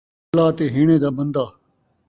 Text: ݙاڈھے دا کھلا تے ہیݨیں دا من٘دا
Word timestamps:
ݙاڈھے 0.03 0.19
دا 0.25 0.29
کھلا 0.31 0.45
تے 0.57 0.65
ہیݨیں 0.75 0.99
دا 1.03 1.09
من٘دا 1.17 1.45